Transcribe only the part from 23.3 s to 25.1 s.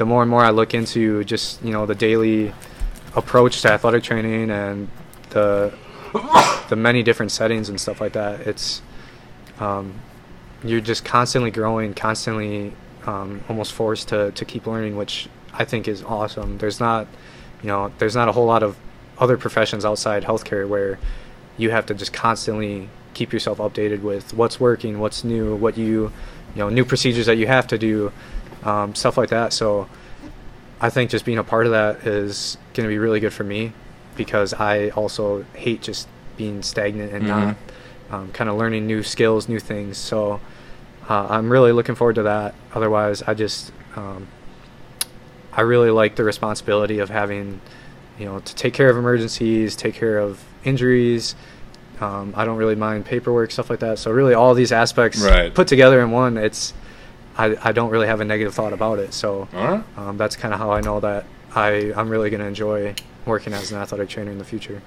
yourself updated with what's working,